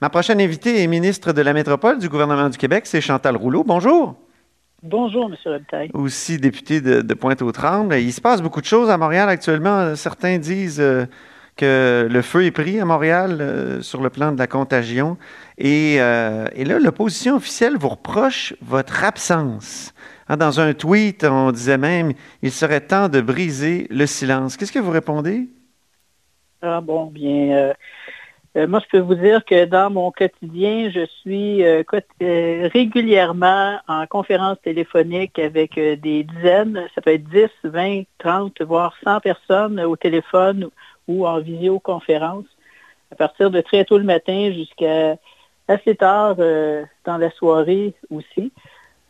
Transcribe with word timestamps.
Ma 0.00 0.10
prochaine 0.10 0.40
invitée 0.40 0.80
est 0.80 0.86
ministre 0.86 1.32
de 1.32 1.42
la 1.42 1.52
Métropole 1.52 1.98
du 1.98 2.08
gouvernement 2.08 2.48
du 2.48 2.56
Québec, 2.56 2.86
c'est 2.86 3.00
Chantal 3.00 3.36
Rouleau. 3.36 3.64
Bonjour. 3.64 4.14
Bonjour, 4.84 5.28
M. 5.28 5.34
Robitaille. 5.44 5.90
Aussi 5.92 6.38
député 6.38 6.80
de, 6.80 7.14
Pointe-aux-Trembles. 7.14 7.96
Il 7.96 8.12
se 8.12 8.20
passe 8.20 8.40
beaucoup 8.40 8.60
de 8.60 8.66
choses 8.66 8.90
à 8.90 8.96
Montréal 8.96 9.28
actuellement. 9.28 9.96
Certains 9.96 10.38
disent 10.38 10.78
euh, 10.80 11.06
que 11.56 12.06
le 12.08 12.22
feu 12.22 12.44
est 12.44 12.52
pris 12.52 12.78
à 12.78 12.84
Montréal 12.84 13.38
euh, 13.40 13.82
sur 13.82 14.00
le 14.00 14.08
plan 14.08 14.30
de 14.30 14.38
la 14.38 14.46
contagion. 14.46 15.16
Et, 15.58 15.96
euh, 15.98 16.46
et 16.54 16.64
là, 16.64 16.78
l'opposition 16.78 17.34
officielle 17.34 17.76
vous 17.76 17.88
reproche 17.88 18.54
votre 18.62 19.02
absence. 19.02 19.92
Hein, 20.28 20.36
dans 20.36 20.60
un 20.60 20.74
tweet, 20.74 21.24
on 21.24 21.50
disait 21.50 21.76
même 21.76 22.12
il 22.42 22.52
serait 22.52 22.82
temps 22.82 23.08
de 23.08 23.20
briser 23.20 23.88
le 23.90 24.06
silence. 24.06 24.56
Qu'est-ce 24.56 24.70
que 24.70 24.78
vous 24.78 24.92
répondez? 24.92 25.48
Ah 26.62 26.80
bon, 26.80 27.06
bien, 27.06 27.74
moi, 28.66 28.80
je 28.80 28.88
peux 28.90 29.04
vous 29.04 29.14
dire 29.14 29.44
que 29.44 29.66
dans 29.66 29.90
mon 29.90 30.10
quotidien, 30.10 30.90
je 30.90 31.06
suis 31.20 31.62
euh, 31.64 31.82
euh, 32.22 32.68
régulièrement 32.72 33.78
en 33.86 34.06
conférence 34.06 34.56
téléphonique 34.62 35.38
avec 35.38 35.74
des 35.74 36.24
dizaines, 36.24 36.88
ça 36.94 37.02
peut 37.02 37.12
être 37.12 37.28
10, 37.28 37.48
20, 37.64 38.02
30, 38.18 38.62
voire 38.62 38.94
100 39.04 39.20
personnes 39.20 39.80
au 39.80 39.96
téléphone 39.96 40.70
ou 41.06 41.26
en 41.26 41.40
visioconférence, 41.40 42.46
à 43.12 43.16
partir 43.16 43.50
de 43.50 43.60
très 43.60 43.84
tôt 43.84 43.98
le 43.98 44.04
matin 44.04 44.50
jusqu'à 44.52 45.16
assez 45.68 45.94
tard 45.94 46.36
dans 46.36 47.18
la 47.18 47.30
soirée 47.32 47.94
aussi, 48.10 48.52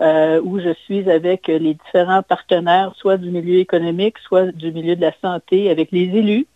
où 0.00 0.60
je 0.60 0.74
suis 0.84 1.08
avec 1.10 1.46
les 1.46 1.74
différents 1.74 2.22
partenaires, 2.22 2.92
soit 2.96 3.16
du 3.16 3.30
milieu 3.30 3.58
économique, 3.58 4.18
soit 4.18 4.52
du 4.52 4.72
milieu 4.72 4.96
de 4.96 5.00
la 5.00 5.12
santé, 5.22 5.70
avec 5.70 5.90
les 5.92 6.04
élus, 6.04 6.46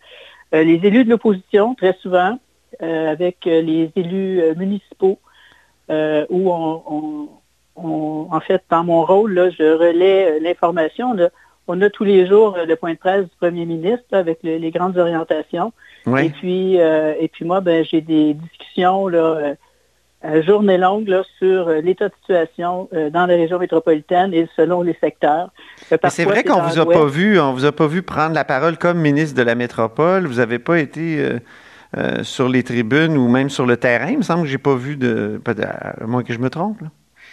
les 0.51 0.79
élus 0.83 1.05
de 1.05 1.09
l'opposition 1.09 1.75
très 1.75 1.97
souvent, 2.01 2.37
euh, 2.37 2.42
avec 2.79 3.47
euh, 3.47 3.61
les 3.61 3.91
élus 3.95 4.41
euh, 4.41 4.55
municipaux 4.55 5.19
où 6.29 6.51
on, 6.51 8.27
en 8.31 8.39
fait, 8.39 8.63
dans 8.69 8.83
mon 8.83 9.05
rôle, 9.05 9.33
là, 9.33 9.49
je 9.49 9.63
relais 9.63 10.39
l'information. 10.39 11.15
On 11.67 11.81
a 11.81 11.89
tous 11.89 12.03
les 12.03 12.25
jours 12.25 12.57
le 12.65 12.75
point 12.75 12.93
de 12.93 12.97
presse 12.97 13.23
du 13.25 13.35
premier 13.39 13.65
ministre 13.65 14.05
avec 14.11 14.39
les 14.41 14.71
grandes 14.71 14.97
orientations. 14.97 15.71
Et 16.17 16.29
puis, 16.29 16.75
et 16.75 17.29
puis 17.31 17.45
moi, 17.45 17.61
ben, 17.61 17.85
j'ai 17.85 18.01
des 18.01 18.33
discussions 18.33 19.07
là, 19.07 19.53
journée 20.41 20.79
longue 20.79 21.07
là, 21.09 21.21
sur 21.37 21.69
l'état 21.69 22.09
de 22.09 22.13
situation 22.21 22.89
dans 23.11 23.27
la 23.27 23.35
région 23.35 23.59
métropolitaine 23.59 24.33
et 24.33 24.47
selon 24.55 24.81
les 24.81 24.97
secteurs. 24.99 25.49
C'est 26.09 26.25
vrai 26.25 26.43
qu'on 26.43 26.61
vous 26.61 26.79
a 26.79 26.89
pas 26.89 27.05
vu, 27.05 27.39
on 27.39 27.53
vous 27.53 27.65
a 27.65 27.71
pas 27.71 27.87
vu 27.87 28.01
prendre 28.01 28.33
la 28.33 28.45
parole 28.45 28.77
comme 28.77 28.97
ministre 28.97 29.37
de 29.37 29.43
la 29.43 29.53
métropole. 29.53 30.25
Vous 30.25 30.37
n'avez 30.37 30.59
pas 30.59 30.79
été 30.79 31.39
euh, 31.95 32.23
sur 32.23 32.49
les 32.49 32.63
tribunes 32.63 33.17
ou 33.17 33.27
même 33.27 33.51
sur 33.51 33.67
le 33.67 33.77
terrain. 33.77 34.09
Il 34.09 34.17
me 34.17 34.23
semble 34.23 34.43
que 34.43 34.49
j'ai 34.49 34.57
pas 34.57 34.75
vu 34.75 34.97
de. 34.97 35.39
À 35.45 36.07
moins 36.07 36.23
que 36.23 36.33
je 36.33 36.39
me 36.39 36.49
trompe. 36.49 36.79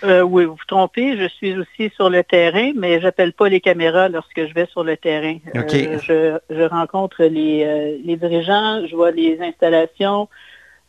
Euh, 0.05 0.21
oui, 0.21 0.45
vous 0.45 0.53
vous 0.53 0.65
trompez. 0.67 1.17
Je 1.17 1.29
suis 1.29 1.57
aussi 1.57 1.91
sur 1.95 2.11
le 2.11 2.23
terrain, 2.23 2.73
mais 2.77 3.01
j'appelle 3.01 3.33
pas 3.33 3.49
les 3.49 3.63
caméras 3.63 4.11
lorsque 4.11 4.47
je 4.47 4.53
vais 4.53 4.67
sur 4.67 4.85
le 4.85 4.99
terrain. 4.99 5.37
Euh, 5.57 6.39
je, 6.51 6.63
rencontre 6.65 7.25
les, 7.25 8.17
dirigeants, 8.19 8.87
je 8.87 8.95
vois 8.95 9.13
les 9.13 9.41
installations, 9.41 10.29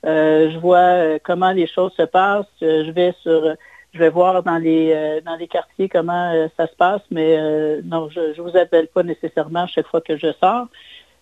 je 0.04 0.58
vois 0.60 1.20
comment 1.24 1.52
les 1.52 1.68
choses 1.68 1.94
se 1.96 2.04
passent. 2.04 2.46
je 2.60 2.92
vais 2.92 3.14
sur, 3.22 3.56
je 3.94 4.00
vais 4.00 4.10
voir 4.10 4.44
dans 4.44 4.58
les 4.58 5.22
dans 5.26 5.36
les 5.36 5.48
quartiers 5.48 5.88
comment 5.88 6.50
ça 6.58 6.68
se 6.68 6.76
passe, 6.76 7.02
mais 7.10 7.38
non, 7.84 8.10
je 8.10 8.38
ne 8.38 8.42
vous 8.42 8.58
appelle 8.58 8.88
pas 8.88 9.04
nécessairement 9.04 9.66
chaque 9.68 9.88
fois 9.88 10.02
que 10.02 10.18
je 10.18 10.34
sors. 10.42 10.68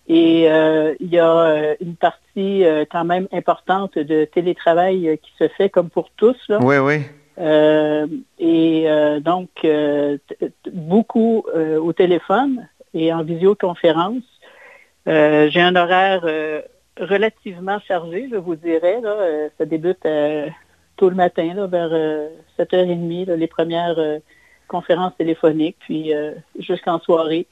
Et 0.08 0.50
euh, 0.50 0.94
il 0.98 1.08
y 1.08 1.18
a 1.18 1.30
euh, 1.30 1.74
une 1.80 1.94
partie 1.94 2.64
euh, 2.64 2.84
quand 2.90 3.04
même 3.04 3.28
importante 3.32 3.96
de 3.96 4.24
télétravail 4.24 5.18
qui 5.22 5.32
se 5.38 5.48
fait 5.48 5.68
comme 5.68 5.90
pour 5.90 6.10
tous. 6.16 6.36
Oui, 6.60 6.78
oui. 6.78 7.02
et 8.38 9.20
donc, 9.22 9.48
beaucoup 10.72 11.44
au 11.80 11.92
téléphone 11.92 12.68
et 12.92 13.12
en 13.12 13.22
visioconférence. 13.22 14.24
J'ai 15.06 15.60
un 15.60 15.76
horaire 15.76 16.22
relativement 16.98 17.78
chargé, 17.80 18.28
je 18.30 18.36
vous 18.36 18.56
dirais. 18.56 19.00
ça 19.56 19.64
débute 19.64 20.06
tôt 20.96 21.08
le 21.08 21.16
matin, 21.16 21.66
vers 21.66 21.92
7h30, 22.58 23.32
les 23.32 23.46
premières 23.46 23.98
conférences 24.68 25.16
téléphoniques, 25.16 25.78
puis 25.80 26.12
jusqu'en 26.58 26.98
soirée. 26.98 27.46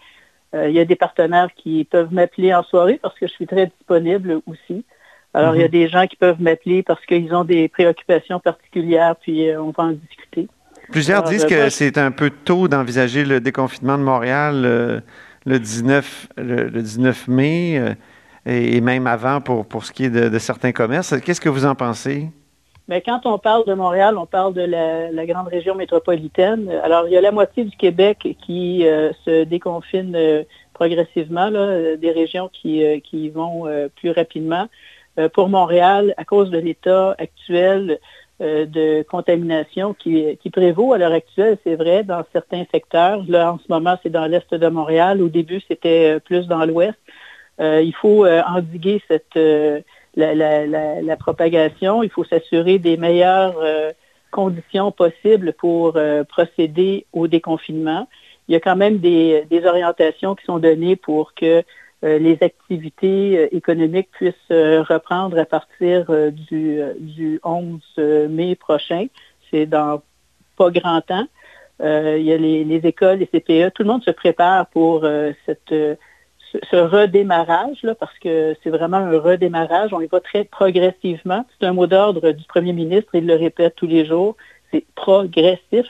Euh, 0.55 0.69
il 0.69 0.75
y 0.75 0.81
a 0.81 0.85
des 0.85 0.97
partenaires 0.97 1.49
qui 1.55 1.85
peuvent 1.85 2.13
m'appeler 2.13 2.55
en 2.55 2.63
soirée 2.63 2.99
parce 3.03 3.19
que 3.19 3.27
je 3.27 3.33
suis 3.33 3.47
très 3.47 3.67
disponible 3.67 4.41
aussi. 4.47 4.85
Alors, 5.35 5.55
il 5.55 5.61
y 5.61 5.65
a 5.65 5.67
mhm. 5.67 5.73
des 5.73 5.89
gens 5.89 6.07
qui 6.07 6.17
peuvent 6.17 6.41
m'appeler 6.41 6.83
parce 6.83 7.05
qu'ils 7.05 7.35
ont 7.35 7.45
des 7.45 7.69
préoccupations 7.69 8.41
particulières, 8.41 9.15
puis 9.17 9.51
euh, 9.51 9.61
on 9.61 9.71
va 9.71 9.85
en 9.85 9.93
discuter. 9.93 10.49
Plusieurs 10.91 11.23
disent 11.23 11.45
euh, 11.45 11.67
que 11.67 11.69
c'est 11.69 11.99
un 11.99 12.11
peu 12.11 12.31
tôt 12.31 12.67
d'envisager 12.67 13.25
le 13.25 13.41
déconfinement 13.41 13.99
de 13.99 14.03
Montréal 14.03 15.03
le, 15.45 15.59
19, 15.59 16.29
le, 16.39 16.71
19 16.71 17.29
mai 17.29 17.95
et, 18.47 18.81
même 18.81 19.07
avant 19.07 19.43
pour, 19.43 19.67
pour 19.67 19.85
ce 19.85 19.93
qui 19.93 20.05
est 20.05 20.11
de 20.11 20.39
certains 20.39 20.73
commerces. 20.73 21.15
Qu'est-ce 21.21 21.43
que 21.43 21.51
vous 21.51 21.67
en 21.67 21.75
pensez? 21.75 22.31
Mais 22.89 23.03
quand 23.03 23.27
on 23.27 23.39
parle 23.39 23.67
de 23.67 23.75
Montréal, 23.75 24.17
on 24.17 24.25
parle 24.25 24.55
de 24.55 24.63
la, 24.63 25.27
grande 25.27 25.49
région 25.49 25.75
métropolitaine. 25.75 26.71
Alors, 26.83 27.07
il 27.07 27.13
y 27.13 27.19
a 27.19 27.21
la 27.21 27.33
moitié 27.33 27.65
du 27.65 27.77
Québec 27.77 28.37
qui 28.47 28.87
euh, 28.87 29.13
se 29.27 29.45
déconfine 29.45 30.17
euh, 30.17 30.43
progressivement, 30.73 31.51
là, 31.51 31.97
des 31.97 32.11
régions 32.13 32.49
qui, 32.51 32.83
euh, 32.83 33.31
vont 33.35 33.67
plus 33.97 34.11
rapidement. 34.11 34.69
pour 35.35 35.49
Montréal, 35.49 36.15
à 36.17 36.25
cause 36.25 36.49
de 36.51 36.59
l'état 36.59 37.15
actuel 37.19 37.99
de 38.41 39.03
contamination 39.03 39.93
qui 39.93 40.51
prévaut 40.53 40.93
à 40.93 40.99
l'heure 40.99 41.13
actuelle, 41.13 41.59
c'est 41.65 41.75
vrai, 41.75 42.05
dans 42.05 42.23
certains 42.33 42.65
secteurs. 42.73 43.25
Là, 43.29 43.53
en 43.53 43.59
ce 43.59 43.65
moment, 43.69 43.99
c'est 44.03 44.11
dans 44.11 44.27
l'est 44.27 44.55
de 44.55 44.69
Montréal. 44.69 45.21
Au 45.21 45.29
début, 45.29 45.61
c'était 45.67 46.21
plus 46.21 46.47
dans 46.47 46.65
l'ouest. 46.65 46.99
il 47.59 47.95
faut 48.01 48.25
endiguer 48.27 49.03
cette 49.09 49.37
la, 50.17 51.17
propagation. 51.17 52.03
Il 52.03 52.11
faut 52.11 52.25
s'assurer 52.25 52.79
des 52.79 52.97
meilleures 52.97 53.59
euh, 53.59 53.93
conditions 54.31 54.93
possibles 54.93 55.53
pour 55.53 55.97
euh, 55.97 56.25
procéder 56.25 57.07
au 57.13 57.29
déconfinement. 57.29 58.09
Il 58.49 58.53
y 58.53 58.57
a 58.57 58.61
quand 58.61 58.77
même 58.77 58.99
des, 58.99 59.45
orientations 59.65 60.35
qui 60.35 60.45
sont 60.45 60.59
données 60.59 60.97
pour 60.97 61.35
que 61.35 61.63
euh, 62.05 62.19
les 62.19 62.39
activités 62.41 63.55
économiques 63.55 64.11
puissent 64.13 64.35
reprendre 64.51 65.39
à 65.39 65.45
partir 65.45 66.07
du, 66.33 66.81
du 66.99 67.41
11 67.45 67.81
mai 68.31 68.55
prochain. 68.55 69.07
C'est 69.51 69.67
dans 69.67 70.03
pas 70.57 70.71
grand 70.71 71.01
temps. 71.01 71.27
il 71.81 72.23
y 72.23 72.33
a 72.33 72.37
les, 72.37 72.81
écoles, 72.85 73.19
les 73.19 73.27
CPE, 73.27 73.75
tout 73.75 73.83
le 73.83 73.89
monde 73.89 74.03
se 74.05 74.11
prépare 74.11 74.67
pour 74.69 75.07
cette 75.47 75.75
ce 76.71 76.77
redémarrage, 76.77 77.83
là, 77.83 77.95
parce 77.95 78.17
que 78.19 78.57
c'est 78.63 78.71
vraiment 78.71 78.99
un 78.99 79.19
redémarrage, 79.19 79.93
on 79.93 80.01
y 80.01 80.07
va 80.07 80.21
très 80.21 80.45
progressivement. 80.45 81.45
C'est 81.59 81.67
un 81.67 81.73
mot 81.73 81.87
d'ordre 81.87 82.33
du 82.33 82.45
premier 82.45 82.73
ministre, 82.73 83.11
il 83.15 83.27
le 83.27 83.35
répète 83.35 83.75
tous 83.77 83.87
les 83.87 84.07
jours, 84.07 84.37
c'est 84.73 84.85
progressif. 84.95 85.87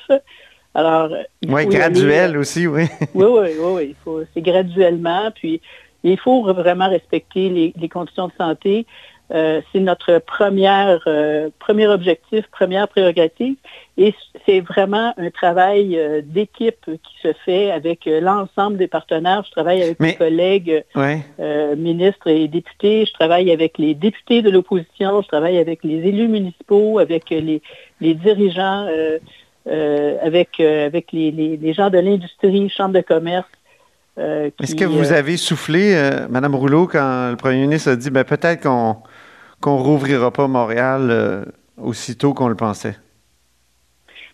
Alors, 0.74 1.10
oui, 1.46 1.66
graduel 1.66 2.36
euh, 2.36 2.40
aussi, 2.40 2.66
oui. 2.66 2.84
oui, 3.14 3.26
oui, 3.26 3.48
oui, 3.60 3.96
oui. 4.06 4.24
C'est 4.34 4.42
graduellement, 4.42 5.30
puis 5.34 5.60
il 6.04 6.18
faut 6.18 6.42
vraiment 6.52 6.88
respecter 6.88 7.48
les, 7.48 7.72
les 7.76 7.88
conditions 7.88 8.28
de 8.28 8.32
santé. 8.38 8.86
Euh, 9.30 9.60
c'est 9.72 9.80
notre 9.80 10.20
première, 10.20 11.02
euh, 11.06 11.50
premier 11.58 11.86
objectif, 11.86 12.46
première 12.50 12.88
prérogative. 12.88 13.56
Et 13.98 14.14
c'est 14.46 14.60
vraiment 14.60 15.12
un 15.18 15.30
travail 15.30 15.98
euh, 15.98 16.22
d'équipe 16.24 16.86
qui 16.86 17.14
se 17.22 17.34
fait 17.44 17.70
avec 17.70 18.06
l'ensemble 18.06 18.78
des 18.78 18.88
partenaires. 18.88 19.42
Je 19.44 19.50
travaille 19.50 19.82
avec 19.82 20.00
mes 20.00 20.14
collègues 20.14 20.84
ministres 21.76 22.28
et 22.28 22.48
députés. 22.48 23.04
Je 23.04 23.12
travaille 23.12 23.50
avec 23.50 23.76
les 23.76 23.94
députés 23.94 24.40
de 24.40 24.50
l'opposition. 24.50 25.20
Je 25.20 25.28
travaille 25.28 25.58
avec 25.58 25.84
les 25.84 26.08
élus 26.08 26.28
municipaux, 26.28 26.98
avec 26.98 27.28
les, 27.28 27.60
dirigeants, 28.00 28.88
avec, 29.66 30.60
avec 30.60 31.12
les, 31.12 31.72
gens 31.74 31.90
de 31.90 31.98
l'industrie, 31.98 32.70
chambre 32.70 32.94
de 32.94 33.02
commerce. 33.02 33.48
Est-ce 34.16 34.74
que 34.74 34.84
vous 34.84 35.12
avez 35.12 35.36
soufflé, 35.36 36.10
Madame 36.30 36.54
Rouleau, 36.54 36.86
quand 36.86 37.30
le 37.30 37.36
premier 37.36 37.60
ministre 37.60 37.90
a 37.90 37.96
dit 37.96 38.10
ben, 38.10 38.24
peut-être 38.24 38.62
qu'on 38.62 38.96
qu'on 39.60 39.76
rouvrira 39.76 40.30
pas 40.30 40.48
Montréal 40.48 41.08
euh, 41.10 41.44
aussitôt 41.76 42.34
qu'on 42.34 42.48
le 42.48 42.54
pensait? 42.54 42.96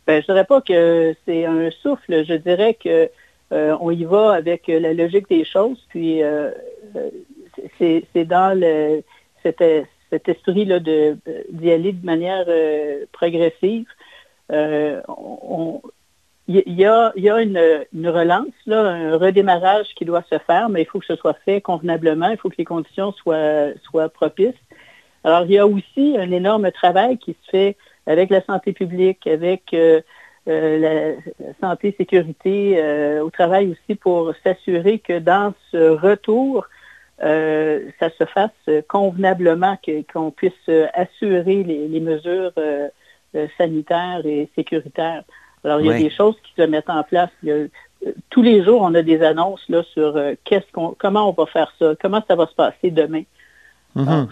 Ben, 0.06 0.21
je 0.21 0.26
dirais 0.26 0.44
pas 0.44 0.61
que 0.61 1.15
c'est 1.25 1.47
un 1.47 1.71
souffle. 1.71 2.25
Je 2.25 2.35
dirais 2.35 2.75
que 2.75 3.11
on 3.50 3.93
y 3.93 4.03
va 4.03 4.32
avec 4.32 4.67
la 4.67 4.93
logique 4.93 5.29
des 5.29 5.44
choses. 5.44 5.79
Puis 5.88 6.21
c'est 7.79 8.25
dans 8.25 8.61
cet, 9.44 9.62
esprit-là 10.29 10.81
d'y 10.81 11.70
aller 11.70 11.93
de 11.93 12.05
manière 12.05 12.47
progressive. 13.12 13.87
on, 14.50 15.81
il 16.47 16.75
y 16.75 16.85
a, 16.85 17.12
y 17.17 17.31
a 17.31 17.41
une, 17.41 17.87
une, 17.94 18.09
relance, 18.09 18.53
là, 18.67 18.81
un 18.81 19.17
redémarrage 19.17 19.87
qui 19.97 20.05
doit 20.05 20.25
se 20.31 20.38
faire, 20.38 20.69
mais 20.69 20.82
il 20.82 20.85
faut 20.85 20.99
que 20.99 21.06
ce 21.06 21.17
soit 21.17 21.37
fait 21.44 21.62
convenablement, 21.62 22.29
il 22.29 22.37
faut 22.37 22.50
que 22.50 22.56
les 22.59 22.67
conditions 22.67 23.12
soient, 23.12 23.69
soient 23.85 24.11
propices. 24.11 24.53
Alors, 25.25 25.44
il 25.47 25.53
y 25.53 25.59
a 25.59 25.67
aussi 25.67 26.17
un 26.19 26.31
énorme 26.31 26.71
travail 26.71 27.17
qui 27.17 27.32
se 27.32 27.50
fait 27.50 27.76
avec 28.06 28.31
la 28.31 28.44
santé 28.44 28.73
publique, 28.75 29.26
avec 29.26 29.62
euh, 29.73 30.03
euh, 30.49 31.17
la, 31.41 31.53
santé, 31.61 31.94
sécurité, 31.97 32.75
euh, 32.76 33.25
au 33.25 33.31
travail 33.31 33.71
aussi 33.71 33.94
pour 33.94 34.35
s'assurer 34.44 34.99
que 34.99 35.19
dans 35.19 35.55
ce 35.73 35.88
retour, 35.88 36.67
ça 37.21 38.11
se 38.19 38.25
fasse 38.26 38.85
convenablement, 38.87 39.79
qu'on 40.12 40.31
puisse 40.31 40.69
assurer 40.93 41.62
les, 41.62 41.88
les 41.88 42.00
mesures 42.00 42.53
sanitaires 43.56 44.20
et 44.27 44.50
sécuritaires. 44.55 45.23
Alors, 45.62 45.81
il 45.81 45.87
y 45.87 45.91
a 45.91 45.97
des 45.97 46.11
choses 46.11 46.37
qui 46.43 46.53
se 46.55 46.67
mettent 46.67 46.91
en 46.91 47.03
place. 47.03 47.31
Tous 48.29 48.43
les 48.43 48.62
jours, 48.62 48.82
on 48.82 48.94
a 48.94 49.00
des 49.00 49.23
annonces 49.23 49.67
là, 49.70 49.82
sur 49.94 50.20
qu'est-ce 50.44 50.70
qu'on, 50.73 50.94
comment 50.99 51.31
on 51.31 51.32
va 51.32 51.47
faire 51.47 51.73
ça, 51.79 51.94
comment 52.03 52.23
ça 52.29 52.35
va 52.35 52.47
se 52.47 52.55
passer 52.55 52.91
demain. 52.91 53.23
Mhm. 53.94 54.29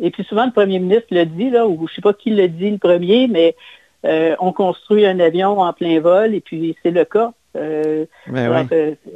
Et 0.00 0.10
puis 0.10 0.24
souvent, 0.24 0.46
le 0.46 0.52
premier 0.52 0.78
ministre 0.78 1.08
le 1.10 1.24
dit, 1.24 1.50
là, 1.50 1.66
ou 1.66 1.76
je 1.76 1.82
ne 1.82 1.94
sais 1.96 2.02
pas 2.02 2.12
qui 2.12 2.30
le 2.30 2.48
dit 2.48 2.70
le 2.70 2.78
premier, 2.78 3.28
mais 3.28 3.56
euh, 4.04 4.36
on 4.38 4.52
construit 4.52 5.06
un 5.06 5.18
avion 5.20 5.60
en 5.60 5.72
plein 5.72 6.00
vol, 6.00 6.34
et 6.34 6.40
puis 6.40 6.76
c'est 6.82 6.90
le 6.90 7.04
cas. 7.04 7.32
Ben 7.54 8.68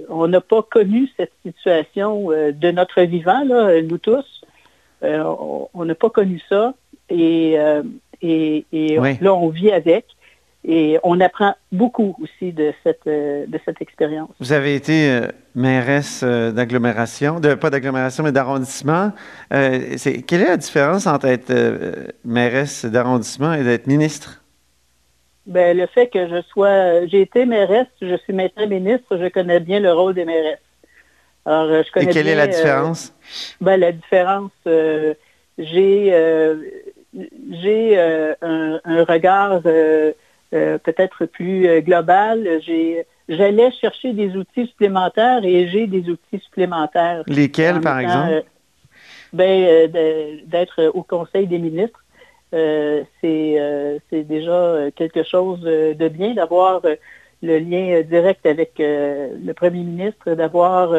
on 0.09 0.27
n'a 0.27 0.41
pas 0.41 0.63
connu 0.63 1.09
cette 1.17 1.33
situation 1.45 2.31
de 2.31 2.71
notre 2.73 3.03
vivant, 3.03 3.45
là, 3.45 3.81
nous 3.83 3.99
tous. 3.99 4.43
on 5.03 5.85
n'a 5.85 5.95
pas 5.95 6.11
connu 6.11 6.43
ça. 6.49 6.75
Et, 7.09 7.57
et, 8.23 8.65
là, 9.21 9.35
on 9.35 9.49
vit 9.49 9.71
avec. 9.71 10.07
Et 10.65 10.99
on 11.03 11.21
apprend 11.21 11.57
beaucoup 11.73 12.17
aussi 12.23 12.53
de 12.53 12.73
cette, 12.85 13.07
euh, 13.09 13.47
de 13.49 13.59
cette 13.65 13.83
expérience. 13.83 14.31
Vous 14.39 14.53
avez 14.53 14.77
été 14.77 15.11
euh, 15.11 15.27
mairesse 15.57 16.23
euh, 16.23 16.53
d'agglomération, 16.53 17.41
de, 17.41 17.55
pas 17.55 17.71
d'agglomération, 17.71 18.23
mais 18.23 18.31
d'arrondissement. 18.31 19.13
quelle 19.51 20.41
est 20.41 20.49
la 20.49 20.57
différence 20.57 21.07
entre 21.09 21.27
être 21.27 21.53
mairesse 22.25 22.85
d'arrondissement 22.85 23.53
et 23.55 23.65
d'être 23.65 23.89
ministre? 23.89 24.43
Bien, 25.47 25.75
le 25.75 25.87
fait 25.87 26.07
que 26.07 26.29
je 26.29 26.41
sois, 26.43 27.07
j'ai 27.07 27.23
été 27.23 27.45
mairesse, 27.45 27.89
je 28.01 28.17
suis 28.19 28.33
maintenant 28.33 28.69
ministre, 28.69 29.17
je 29.17 29.29
connais 29.29 29.59
bien 29.59 29.81
le 29.81 29.93
rôle 29.93 30.15
des 30.15 30.25
mairesses. 30.25 30.59
Alors, 31.45 31.83
je 31.83 31.91
connais 31.91 32.07
et 32.07 32.15
quelle 32.15 32.29
est 32.29 32.37
la 32.37 32.47
différence? 32.47 33.13
Ben, 33.61 33.81
la 33.81 33.91
différence, 33.91 34.53
j'ai, 35.59 36.15
j'ai 37.51 38.01
un, 38.01 38.81
un, 38.85 39.05
regard 39.05 39.61
euh, 39.67 40.13
peut-être 40.53 41.25
plus 41.27 41.67
euh, 41.67 41.81
global, 41.81 42.47
j'allais 43.29 43.71
chercher 43.73 44.13
des 44.13 44.37
outils 44.37 44.67
supplémentaires 44.67 45.45
et 45.45 45.69
j'ai 45.69 45.87
des 45.87 46.11
outils 46.11 46.39
supplémentaires. 46.45 47.23
Lesquels, 47.27 47.81
par 47.81 47.99
exemple? 48.01 48.33
Euh, 48.33 48.43
ben, 49.33 50.43
d'être 50.47 50.91
au 50.95 51.03
Conseil 51.03 51.47
des 51.47 51.59
ministres. 51.59 52.05
c'est 52.51 54.25
déjà 54.29 54.91
quelque 54.95 55.23
chose 55.23 55.63
de 55.63 56.09
bien 56.09 56.35
d'avoir 56.35 56.83
le 57.43 57.59
lien 57.59 58.03
direct 58.03 58.45
avec 58.45 58.75
le 58.79 59.53
premier 59.53 59.85
ministre, 59.85 60.35
d'avoir 60.35 60.95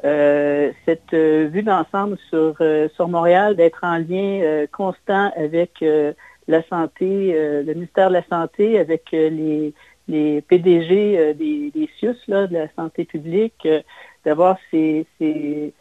cette 0.00 1.12
vue 1.12 1.64
d'ensemble 1.64 2.18
sur, 2.30 2.54
sur 2.94 3.08
Montréal, 3.08 3.56
d'être 3.56 3.80
en 3.82 3.98
lien 3.98 4.66
constant 4.70 5.32
avec 5.36 5.82
la 6.48 6.62
santé, 6.68 7.32
euh, 7.34 7.62
le 7.62 7.74
ministère 7.74 8.08
de 8.08 8.14
la 8.14 8.24
Santé 8.28 8.78
avec 8.78 9.02
euh, 9.12 9.30
les, 9.30 9.74
les 10.08 10.40
PDG 10.42 11.18
euh, 11.18 11.34
des, 11.34 11.70
des 11.74 11.88
CIUS, 11.98 12.16
là, 12.28 12.46
de 12.46 12.54
la 12.54 12.68
santé 12.74 13.04
publique, 13.04 13.66
d'avoir 14.24 14.56
ces, 14.70 15.06
ces 15.18 15.72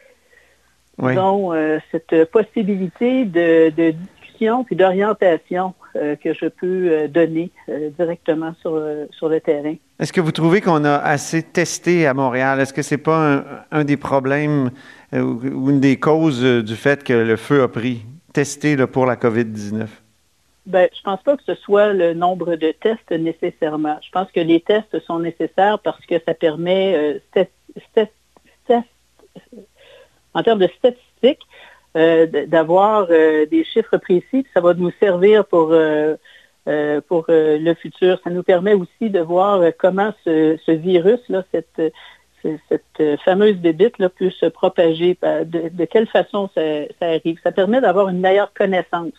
cette 1.91 2.31
possibilité 2.31 3.25
de, 3.25 3.69
de 3.69 3.91
discussion 3.91 4.63
puis 4.63 4.77
d'orientation 4.77 5.73
que 5.94 6.33
je 6.33 6.47
peux 6.47 7.07
donner 7.09 7.51
directement 7.97 8.53
sur, 8.62 8.81
sur 9.12 9.27
le 9.27 9.41
terrain. 9.41 9.75
Est-ce 10.00 10.13
que 10.13 10.21
vous 10.21 10.31
trouvez 10.31 10.62
qu'on 10.62 10.85
a 10.85 10.95
assez 10.95 11.44
testé 11.44 12.07
à 12.07 12.13
Montréal? 12.13 12.62
Est-ce 12.62 12.73
que 12.73 12.81
c'est 12.81 12.97
pas 12.97 13.17
un, 13.17 13.45
un, 13.71 13.83
des 13.83 13.97
problèmes 13.97 14.71
ou 15.12 15.69
une 15.69 15.81
des 15.81 15.97
causes 15.97 16.44
du 16.44 16.75
fait 16.75 17.03
que 17.03 17.13
le 17.13 17.35
feu 17.35 17.63
a 17.63 17.67
pris, 17.67 18.06
testé 18.31 18.77
là, 18.77 18.88
pour 18.88 19.06
la 19.06 19.17
COVID-19? 19.17 19.88
Ben, 20.65 20.89
je 20.95 21.01
pense 21.03 21.21
pas 21.21 21.38
que 21.38 21.44
ce 21.44 21.53
soit 21.53 21.94
le 21.94 22.15
nombre 22.15 22.56
de 22.56 22.71
tests 22.71 23.12
nécessairement. 23.12 23.97
Je 24.01 24.09
pense 24.09 24.31
que 24.31 24.39
les 24.39 24.62
tests 24.62 25.00
sont 25.06 25.19
nécessaires 25.19 25.77
parce 25.77 26.03
que 26.07 26.15
ça 26.25 26.33
permet, 26.33 27.19
euh, 27.38 27.45
en 30.33 30.41
termes 30.41 30.59
de 30.59 30.69
statistiques, 30.79 31.44
euh, 31.95 32.25
d'avoir 32.47 33.07
euh, 33.12 33.45
des 33.45 33.63
chiffres 33.63 33.97
précis. 33.97 34.47
Ça 34.56 34.62
va 34.62 34.73
nous 34.73 34.91
servir 35.00 35.45
pour 35.45 35.73
pour 37.07 37.25
le 37.27 37.73
futur. 37.75 38.19
Ça 38.23 38.31
nous 38.31 38.41
permet 38.41 38.73
aussi 38.73 39.12
de 39.12 39.19
voir 39.19 39.62
comment 39.77 40.12
ce, 40.23 40.71
virus, 40.71 41.19
là, 41.29 41.44
cette, 41.51 41.94
fameuse 43.23 43.57
bébite 43.57 44.00
là, 44.00 44.09
peut 44.09 44.31
se 44.31 44.47
propager, 44.47 45.15
de, 45.21 45.85
quelle 45.85 46.07
façon 46.07 46.50
ça 46.56 46.62
arrive. 47.01 47.39
Ça 47.44 47.51
permet 47.51 47.81
d'avoir 47.81 48.09
une 48.09 48.19
meilleure 48.19 48.51
connaissance. 48.51 49.13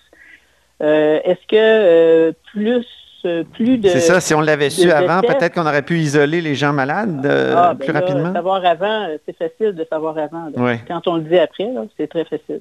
Euh, 0.82 1.20
est-ce 1.24 1.46
que 1.48 1.56
euh, 1.56 2.32
plus 2.52 2.86
euh, 3.24 3.44
plus 3.44 3.78
de. 3.78 3.88
C'est 3.88 4.00
ça, 4.00 4.20
si 4.20 4.34
on 4.34 4.40
l'avait 4.40 4.70
su 4.70 4.90
avant, 4.90 5.20
peut-être 5.20 5.54
qu'on 5.54 5.66
aurait 5.66 5.82
pu 5.82 5.98
isoler 5.98 6.40
les 6.40 6.54
gens 6.54 6.72
malades 6.72 7.26
ah, 7.26 7.74
ben 7.74 7.84
plus 7.84 7.92
rapidement. 7.92 8.32
Savoir 8.32 8.64
avant, 8.64 9.08
c'est 9.24 9.36
facile 9.36 9.74
de 9.74 9.86
savoir 9.90 10.18
avant. 10.18 10.50
Quand 10.86 11.08
on 11.08 11.16
le 11.16 11.22
dit 11.22 11.38
après, 11.38 11.68
c'est 11.96 12.08
très 12.08 12.24
facile. 12.24 12.60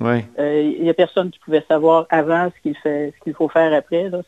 Oui. 0.00 0.24
Il 0.38 0.82
n'y 0.82 0.90
a 0.90 0.94
personne 0.94 1.30
qui 1.30 1.40
pouvait 1.40 1.64
savoir 1.68 2.06
avant 2.10 2.50
ce 2.54 2.62
qu'il 2.62 2.76
fait, 2.76 3.12
ce 3.18 3.24
qu'il 3.24 3.34
faut 3.34 3.48
faire 3.48 3.72
après. 3.72 4.08
Là. 4.10 4.20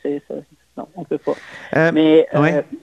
non, 0.77 0.89
on 0.97 1.01
ne 1.03 1.07
peut 1.07 1.19
pas. 1.19 1.93
mais, 1.93 2.27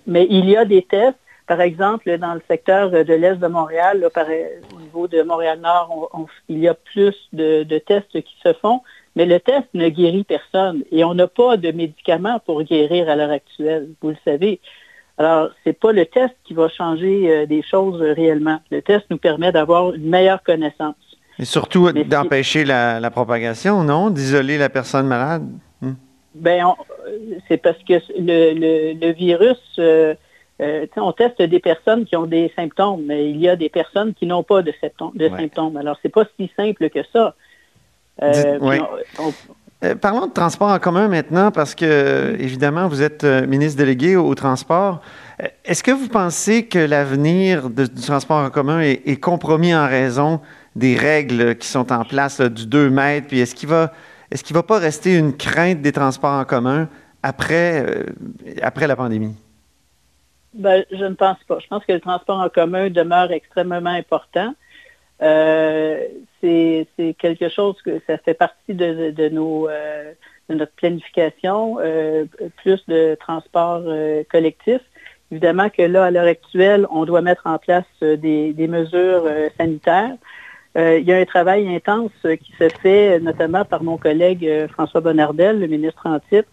mais 0.05 0.27
il 0.29 0.49
y 0.49 0.55
a 0.55 0.63
des 0.63 0.83
tests. 0.83 1.17
Par 1.47 1.61
exemple, 1.61 2.17
dans 2.17 2.33
le 2.33 2.41
secteur 2.49 2.91
de 2.91 3.13
l'Est 3.13 3.37
de 3.37 3.47
Montréal, 3.47 4.05
au 4.75 4.81
niveau 4.81 5.07
de 5.07 5.21
Montréal-Nord, 5.23 6.27
il 6.49 6.59
y 6.59 6.67
a 6.67 6.73
plus 6.73 7.15
de, 7.31 7.63
de 7.63 7.77
tests 7.77 8.21
qui 8.21 8.35
se 8.43 8.53
font, 8.53 8.81
mais 9.15 9.25
le 9.25 9.39
test 9.39 9.67
ne 9.73 9.87
guérit 9.89 10.25
personne 10.25 10.83
et 10.91 11.03
on 11.03 11.13
n'a 11.13 11.27
pas 11.27 11.57
de 11.57 11.71
médicaments 11.71 12.39
pour 12.45 12.61
guérir 12.63 13.09
à 13.09 13.15
l'heure 13.15 13.31
actuelle, 13.31 13.89
vous 14.01 14.09
le 14.09 14.17
savez. 14.25 14.59
Alors, 15.17 15.49
ce 15.63 15.69
n'est 15.69 15.73
pas 15.73 15.91
le 15.91 16.05
test 16.05 16.35
qui 16.43 16.53
va 16.53 16.69
changer 16.69 17.31
euh, 17.31 17.45
des 17.47 17.63
choses 17.63 17.99
réellement. 18.01 18.59
Le 18.69 18.81
test 18.81 19.05
nous 19.09 19.17
permet 19.17 19.51
d'avoir 19.51 19.93
une 19.93 20.07
meilleure 20.07 20.43
connaissance. 20.43 20.95
Et 21.39 21.45
surtout 21.45 21.91
d'empêcher 21.91 22.65
la, 22.65 23.09
propagation, 23.09 23.83
non? 23.83 24.11
D'isoler 24.11 24.57
la 24.57 24.69
personne 24.69 25.07
malade? 25.07 25.47
Hmm. 25.81 25.93
Ben, 26.35 26.75
c'est 27.47 27.57
parce 27.57 27.77
que 27.79 27.95
le, 28.19 29.11
virus, 29.13 29.57
euh, 29.79 30.13
euh, 30.59 30.87
on 30.95 31.11
teste 31.11 31.41
des 31.41 31.59
personnes 31.59 32.05
qui 32.05 32.15
ont 32.15 32.25
des 32.25 32.51
symptômes, 32.55 33.03
mais 33.05 33.29
il 33.29 33.37
y 33.37 33.47
a 33.47 33.55
des 33.55 33.69
personnes 33.69 34.13
qui 34.13 34.25
n'ont 34.25 34.43
pas 34.43 34.63
de, 34.63 34.73
symptômes. 34.81 35.77
Alors, 35.77 35.97
c'est 36.01 36.09
pas 36.09 36.25
si 36.39 36.51
simple 36.57 36.89
que 36.89 36.99
ça. 37.13 37.35
Euh, 38.23 38.57
euh, 39.83 39.93
parlons 39.93 40.25
de 40.25 40.33
transport 40.33 40.69
en 40.69 40.79
commun 40.79 41.07
maintenant, 41.07 41.51
parce 41.51 41.75
que, 41.75 42.35
évidemment, 42.39 42.87
vous 42.87 43.03
êtes 43.03 43.23
ministre 43.23 43.77
délégué 43.77 44.15
au, 44.15 44.33
transport. 44.33 45.01
Est-ce 45.63 45.83
que 45.83 45.91
vous 45.91 46.07
pensez 46.07 46.65
que 46.65 46.79
l'avenir 46.79 47.69
du 47.69 47.87
transport 47.89 48.37
en 48.37 48.49
commun 48.49 48.81
est, 48.81 49.21
compromis 49.21 49.75
en 49.75 49.85
raison 49.85 50.41
des 50.75 50.95
règles 50.95 51.55
qui 51.57 51.67
sont 51.67 51.91
en 51.91 52.03
place 52.03 52.41
du 52.41 52.65
2 52.65 52.89
mètres? 52.89 53.27
Puis 53.27 53.39
est-ce 53.41 53.53
qu'il 53.53 53.69
va, 53.69 53.93
est-ce 54.31 54.43
qu'il 54.43 54.55
va 54.55 54.63
pas 54.63 54.79
rester 54.79 55.15
une 55.15 55.37
crainte 55.37 55.83
des 55.83 55.91
transports 55.91 56.33
en 56.33 56.45
commun 56.45 56.89
après, 57.21 57.85
après 58.63 58.87
la 58.87 58.95
pandémie? 58.95 59.35
Ben, 60.53 60.85
je 60.91 61.05
ne 61.05 61.13
pense 61.13 61.37
pas. 61.47 61.59
Je 61.59 61.67
pense 61.67 61.85
que 61.85 61.93
le 61.93 61.99
transport 61.99 62.39
en 62.39 62.49
commun 62.49 62.89
demeure 62.89 63.31
extrêmement 63.31 63.85
important. 63.85 64.53
Euh, 65.21 66.05
c'est 66.41 66.87
quelque 67.17 67.49
chose 67.49 67.75
que 67.83 67.99
ça 68.05 68.17
fait 68.17 68.33
partie 68.33 68.73
de, 68.73 69.11
de 69.11 69.29
nos, 69.29 69.67
euh, 69.67 70.13
de 70.49 70.55
notre 70.55 70.73
planification, 70.73 71.77
euh, 71.79 72.25
plus 72.57 72.83
de 72.87 73.15
transport 73.19 73.83
collectif. 74.31 74.81
Évidemment 75.31 75.69
que 75.69 75.81
là, 75.81 76.05
à 76.05 76.11
l'heure 76.11 76.27
actuelle, 76.27 76.87
on 76.89 77.05
doit 77.05 77.21
mettre 77.21 77.47
en 77.47 77.57
place 77.57 77.85
des, 78.01 78.53
des 78.53 78.67
mesures 78.67 79.29
sanitaires. 79.57 80.15
il 80.75 81.03
y 81.03 81.11
a 81.11 81.17
un 81.17 81.25
travail 81.25 81.67
intense 81.75 82.11
qui 82.23 82.53
se 82.57 82.69
fait 82.81 83.19
notamment 83.19 83.65
par 83.65 83.83
mon 83.83 83.97
collègue 83.97 84.67
François 84.71 85.01
Bonnardel, 85.01 85.59
le 85.59 85.67
ministre 85.67 86.05
en 86.05 86.19
titre, 86.19 86.47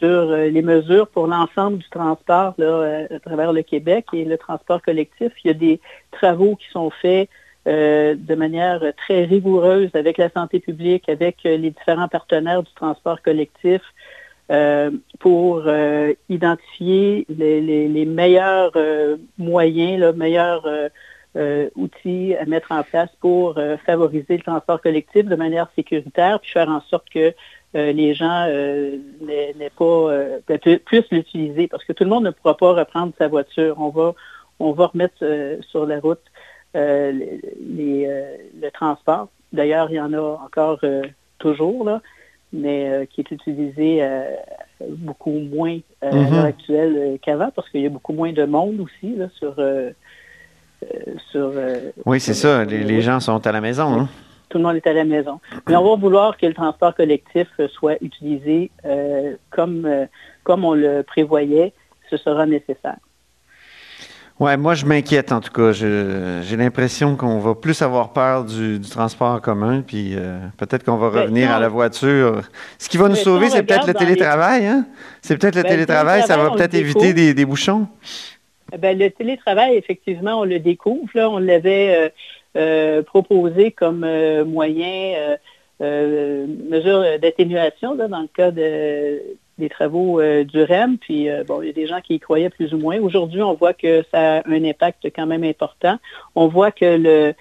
sur 0.00 0.32
les 0.32 0.62
mesures 0.62 1.06
pour 1.08 1.26
l'ensemble 1.26 1.78
du 1.78 1.88
transport 1.90 2.54
à 2.58 3.20
travers 3.20 3.52
le 3.52 3.62
Québec 3.62 4.06
et 4.12 4.24
le 4.24 4.38
transport 4.38 4.82
collectif. 4.82 5.32
Il 5.44 5.48
y 5.48 5.50
a 5.50 5.54
des 5.54 5.80
travaux 6.10 6.56
qui 6.56 6.68
sont 6.70 6.90
faits 6.90 7.28
de 7.66 8.34
manière 8.34 8.82
très 8.96 9.24
rigoureuse 9.24 9.90
avec 9.94 10.16
la 10.16 10.30
santé 10.30 10.58
publique, 10.58 11.08
avec 11.08 11.36
les 11.44 11.70
différents 11.70 12.08
partenaires 12.08 12.62
du 12.62 12.72
transport 12.74 13.20
collectif, 13.22 13.82
euh, 14.50 14.90
pour 15.20 15.62
euh, 15.66 16.12
identifier 16.28 17.24
les, 17.28 18.04
meilleurs 18.04 18.72
euh, 18.74 19.16
moyens, 19.38 20.00
les 20.00 20.12
meilleurs 20.12 20.66
outils 21.76 22.34
à 22.34 22.44
mettre 22.46 22.72
en 22.72 22.82
place 22.82 23.10
pour 23.20 23.60
favoriser 23.86 24.38
le 24.38 24.42
transport 24.42 24.80
collectif 24.80 25.26
de 25.26 25.36
manière 25.36 25.68
sécuritaire, 25.76 26.40
puis 26.40 26.50
faire 26.50 26.68
en 26.68 26.80
sorte 26.80 27.08
que 27.10 27.32
les 27.74 28.14
gens 28.14 28.46
n'aient 29.20 29.70
pas 29.76 30.08
puissent 30.84 31.10
l'utiliser, 31.10 31.68
parce 31.68 31.84
que 31.84 31.92
tout 31.92 32.04
le 32.04 32.10
monde 32.10 32.24
ne 32.24 32.30
pourra 32.30 32.56
pas 32.56 32.72
reprendre 32.72 33.12
sa 33.18 33.28
voiture. 33.28 33.76
On 33.78 33.90
va, 33.90 34.14
on 34.58 34.72
va 34.72 34.86
remettre 34.86 35.24
sur 35.70 35.86
la 35.86 36.00
route 36.00 36.22
le 36.74 38.68
transport. 38.70 39.28
D'ailleurs, 39.52 39.90
il 39.90 39.96
y 39.96 40.00
en 40.00 40.12
a 40.12 40.20
encore 40.20 40.80
toujours, 41.38 41.84
là 41.84 42.00
mais 42.52 42.88
euh, 42.88 43.04
qui 43.06 43.20
est 43.20 43.30
utilisé 43.30 43.98
euh, 44.00 44.24
beaucoup 44.80 45.30
moins 45.30 45.78
euh, 46.02 46.10
à 46.10 46.14
l'heure 46.14 46.30
mhm. 46.30 46.44
actuelle 46.44 47.18
qu'avant, 47.22 47.50
parce 47.54 47.68
qu'il 47.70 47.82
y 47.82 47.86
a 47.86 47.90
beaucoup 47.90 48.12
moins 48.12 48.32
de 48.32 48.44
monde 48.44 48.80
aussi 48.80 49.14
là, 49.16 49.28
sur... 49.38 49.54
sur 51.30 51.52
oui, 52.06 52.20
c'est 52.20 52.34
ça. 52.34 52.64
Les, 52.64 53.00
gens 53.00 53.20
sont 53.20 53.46
à 53.46 53.52
la 53.52 53.60
maison. 53.60 54.00
Hein? 54.00 54.08
Tout 54.50 54.58
le 54.58 54.64
monde 54.64 54.76
est 54.76 54.86
à 54.86 54.92
la 54.92 55.04
maison. 55.04 55.40
Mais 55.68 55.76
on 55.76 55.88
va 55.88 55.96
vouloir 55.96 56.36
que 56.36 56.44
le 56.44 56.54
transport 56.54 56.94
collectif 56.94 57.48
soit 57.68 57.96
utilisé 58.02 58.70
comme, 59.50 59.88
comme 60.44 60.64
on 60.64 60.74
le 60.74 61.02
prévoyait. 61.02 61.72
Ce 62.10 62.16
sera 62.16 62.44
nécessaire. 62.44 62.96
Ouais, 64.40 64.56
moi 64.56 64.72
je 64.72 64.86
m'inquiète 64.86 65.32
en 65.32 65.40
tout 65.40 65.52
cas. 65.52 65.72
J'ai 65.72 66.56
l'impression 66.56 67.14
qu'on 67.14 67.40
va 67.40 67.54
plus 67.54 67.82
avoir 67.82 68.14
peur 68.14 68.46
du, 68.46 68.80
transport 68.80 69.32
en 69.32 69.38
commun, 69.38 69.82
puis 69.86 70.14
euh, 70.14 70.38
peut-être 70.56 70.82
qu'on 70.82 70.96
va 70.96 71.10
ben, 71.10 71.20
revenir 71.20 71.50
à 71.50 71.60
la 71.60 71.68
voiture. 71.68 72.40
Ce 72.78 72.88
qui 72.88 72.96
va 72.96 73.08
nous 73.08 73.16
ben, 73.16 73.22
sauver, 73.22 73.50
c'est 73.50 73.62
peut-être 73.62 73.86
le 73.86 73.92
télétravail. 73.92 74.66
Hein? 74.66 74.86
C'est 75.20 75.36
peut-être 75.36 75.56
le 75.56 75.62
ben, 75.62 75.68
télétravail, 75.68 76.22
ça 76.22 76.38
va 76.38 76.52
peut-être 76.52 76.74
éviter 76.74 77.12
des, 77.12 77.44
bouchons. 77.44 77.86
Ben, 78.78 78.98
le 78.98 79.10
télétravail, 79.10 79.76
effectivement, 79.76 80.40
on 80.40 80.44
le 80.44 80.58
découvre. 80.58 81.10
Là. 81.12 81.28
On 81.28 81.38
l'avait 81.38 81.94
euh, 81.94 82.06
euh, 82.06 82.08
proposé 83.06 83.70
comme 83.70 84.06
moyen, 84.44 85.36
mesure 85.80 87.18
d'atténuation 87.20 87.94
dans 87.94 88.20
le 88.20 88.28
cas 88.28 88.50
de, 88.50 89.20
des 89.60 89.68
travaux 89.68 90.20
euh, 90.20 90.42
du 90.42 90.60
REM, 90.64 90.98
puis 90.98 91.30
euh, 91.30 91.44
bon, 91.44 91.62
il 91.62 91.68
y 91.68 91.70
a 91.70 91.72
des 91.72 91.86
gens 91.86 92.00
qui 92.00 92.14
y 92.14 92.18
croyaient 92.18 92.50
plus 92.50 92.74
ou 92.74 92.78
moins. 92.78 92.98
Aujourd'hui, 92.98 93.42
on 93.42 93.54
voit 93.54 93.74
que 93.74 94.02
ça 94.10 94.38
a 94.38 94.48
un 94.48 94.64
impact 94.64 95.06
quand 95.14 95.26
même 95.26 95.44
important. 95.44 95.98
On 96.34 96.48
voit 96.48 96.72
que 96.72 96.84
le, 96.84 97.34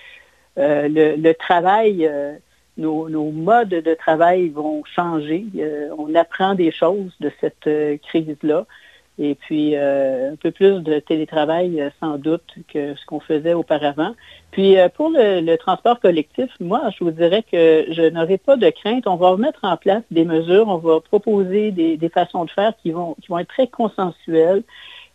euh, 0.60 1.16
le, 1.18 1.32
travail, 1.34 2.12
nos, 2.78 3.32
modes 3.32 3.70
de 3.70 3.94
travail 3.96 4.50
vont 4.50 4.84
changer. 4.84 5.46
on 5.98 6.14
apprend 6.14 6.54
des 6.54 6.72
choses 6.72 7.16
de 7.20 7.32
cette 7.42 7.70
crise-là 8.04 8.68
et 9.20 9.36
puis 9.36 9.76
euh, 9.76 10.32
un 10.32 10.36
peu 10.38 10.52
plus 10.52 10.82
de 10.82 11.00
télétravail 11.00 11.82
euh, 11.82 11.90
sans 12.00 12.18
doute 12.18 12.56
que 12.74 12.96
ce 12.96 13.06
qu'on 13.06 13.20
faisait 13.20 13.54
auparavant. 13.54 14.16
Puis 14.52 14.80
euh, 14.80 14.88
pour 14.88 15.10
le, 15.14 15.56
transport 15.58 16.00
collectif, 16.00 16.50
moi, 16.62 16.84
je 16.98 17.04
vous 17.04 17.12
dirais 17.12 17.44
que 17.44 17.86
je 17.92 18.10
n'aurai 18.10 18.38
pas 18.38 18.56
de 18.56 18.70
crainte. 18.70 19.08
On 19.08 19.18
va 19.18 19.32
remettre 19.32 19.60
en 19.64 19.76
place 19.76 20.04
des 20.10 20.24
mesures, 20.24 20.70
on 20.70 20.78
va 20.78 21.02
proposer 21.02 21.72
des, 21.72 22.10
façons 22.10 22.46
de 22.46 22.50
faire 22.50 22.74
qui 22.82 22.92
vont, 22.92 23.16
qui 23.22 23.28
vont 23.28 23.40
être 23.40 23.50
très 23.50 23.68
consensuelles. 23.68 24.64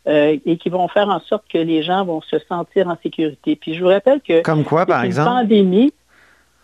et 0.06 0.58
qui 0.58 0.68
vont 0.68 0.87
faire 0.87 1.08
en 1.08 1.20
sorte 1.20 1.44
que 1.50 1.56
les 1.56 1.82
gens 1.82 2.04
vont 2.04 2.20
se 2.20 2.38
sentir 2.40 2.88
en 2.88 2.96
sécurité. 3.02 3.56
Puis 3.56 3.73
je 3.75 3.82
vous 3.82 3.88
rappelle 3.88 4.20
que 4.20 4.42
comme 4.42 4.62
quoi 4.62 4.84
par 4.84 5.02
exemple? 5.02 5.30
pandémie, 5.30 5.94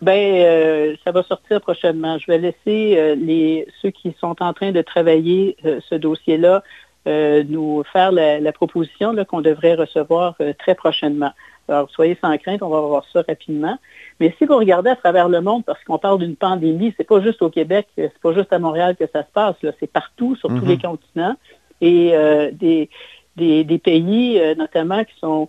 ben 0.02 0.94
ça 1.02 1.10
va 1.10 1.22
sortir 1.22 1.62
prochainement. 1.62 2.18
Je 2.18 2.26
vais 2.26 2.36
laisser 2.36 3.16
les 3.16 3.66
ceux 3.80 3.88
qui 3.90 4.14
sont 4.20 4.36
en 4.42 4.52
train 4.52 4.72
de 4.72 4.82
travailler 4.82 5.56
ce 5.88 5.94
dossier-là 5.94 6.62
euh, 7.06 7.42
nous 7.48 7.82
faire 7.92 8.12
la, 8.12 8.52
proposition 8.52 9.14
qu'on 9.24 9.40
devrait 9.40 9.74
recevoir 9.74 10.34
euh, 10.40 10.52
très 10.58 10.74
prochainement. 10.74 11.32
Alors, 11.66 11.88
soyez 11.90 12.18
sans 12.20 12.36
crainte, 12.36 12.62
on 12.62 12.68
va 12.68 12.80
voir 12.80 13.04
ça 13.10 13.22
rapidement. 13.26 13.78
Mais 14.18 14.34
si 14.36 14.44
vous 14.44 14.56
regardez 14.56 14.90
à 14.90 14.96
travers 14.96 15.30
le 15.30 15.40
monde, 15.40 15.64
parce 15.64 15.82
qu'on 15.84 15.96
parle 15.96 16.18
d'une 16.18 16.36
pandémie, 16.36 16.92
c'est 16.98 17.06
pas 17.06 17.22
juste 17.22 17.40
au 17.40 17.48
Québec, 17.48 17.86
c'est 17.96 18.12
pas 18.18 18.34
juste 18.34 18.52
à 18.52 18.58
Montréal 18.58 18.96
que 18.96 19.06
ça 19.10 19.22
se 19.22 19.30
passe, 19.32 19.56
c'est 19.78 19.90
partout, 19.90 20.36
sur 20.36 20.50
tous 20.50 20.66
les 20.66 20.76
mhm. 20.76 20.82
continents. 20.82 21.36
Et 21.80 22.10
euh, 22.12 22.50
des, 22.52 22.90
des, 23.36 23.78
pays, 23.78 24.38
notamment, 24.58 25.02
qui 25.04 25.18
sont 25.18 25.48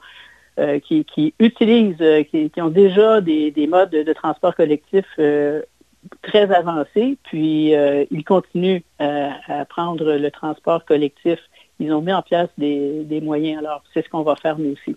qui, 0.83 1.33
utilisent, 1.39 2.25
qui, 2.31 2.61
ont 2.61 2.69
déjà 2.69 3.19
des, 3.19 3.67
modes 3.69 3.89
de, 3.89 4.13
transport 4.13 4.55
collectif 4.55 5.05
très 6.21 6.51
avancé, 6.53 7.17
puis 7.23 7.75
euh, 7.75 8.05
ils 8.11 8.23
continuent 8.23 8.81
à, 8.99 9.65
prendre 9.69 10.13
le 10.13 10.31
transport 10.31 10.85
collectif. 10.85 11.39
Ils 11.79 11.91
ont 11.93 12.01
mis 12.01 12.13
en 12.13 12.21
place 12.21 12.49
des, 12.57 13.21
moyens. 13.23 13.59
Alors, 13.59 13.83
c'est 13.93 14.03
ce 14.03 14.09
qu'on 14.09 14.23
va 14.23 14.35
faire 14.35 14.57
nous 14.57 14.73
aussi. 14.73 14.95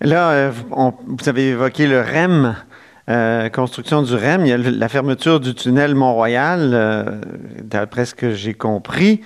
Là, 0.00 0.30
euh, 0.30 0.52
vous 1.06 1.28
avez 1.28 1.50
évoqué 1.50 1.86
le 1.86 2.00
REM. 2.00 2.56
Euh, 3.10 3.50
construction 3.50 4.00
du 4.00 4.14
REM, 4.14 4.46
il 4.46 4.48
y 4.48 4.52
a 4.52 4.56
la 4.56 4.88
fermeture 4.88 5.38
du 5.38 5.54
tunnel 5.54 5.94
Mont-Royal, 5.94 7.20
d'après 7.62 8.06
ce 8.06 8.14
que 8.14 8.32
j'ai 8.32 8.54
compris, 8.54 9.20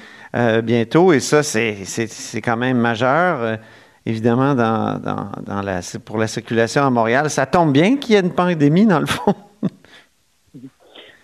bientôt, 0.64 1.12
et 1.12 1.20
ça, 1.20 1.44
c'est 1.44 2.42
quand 2.42 2.56
même 2.56 2.78
majeur, 2.78 3.58
évidemment, 4.04 4.56
dans, 4.56 5.00
pour 6.04 6.18
la 6.18 6.26
circulation 6.26 6.82
à 6.82 6.90
Montréal. 6.90 7.30
Ça 7.30 7.46
tombe 7.46 7.72
bien 7.72 7.98
qu'il 7.98 8.16
y 8.16 8.18
ait 8.18 8.20
une 8.20 8.34
pandémie, 8.34 8.84
dans 8.84 8.98
le 8.98 9.06
fond. 9.06 9.36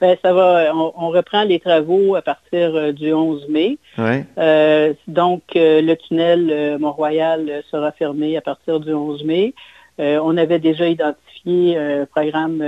Ben, 0.05 0.19
ça 0.23 0.35
va, 0.35 0.71
on, 0.77 1.09
reprend 1.09 1.45
les 1.45 1.61
travaux 1.61 2.15
à 2.15 2.21
partir 2.21 2.77
euh, 2.77 2.93
du 2.93 3.15
11 3.15 3.49
mai. 3.49 3.79
Euh, 3.99 4.93
donc, 5.09 5.41
euh, 5.57 5.81
le 5.81 5.97
tunnel 5.97 6.77
Mont-Royal 6.79 7.63
sera 7.71 7.91
fermé 7.91 8.37
à 8.37 8.43
partir 8.43 8.81
du 8.81 8.93
11 8.93 9.25
mai. 9.25 9.55
on 9.99 10.37
avait 10.37 10.59
déjà 10.59 10.89
identifié 10.89 11.79
un 11.79 12.05
programme 12.05 12.63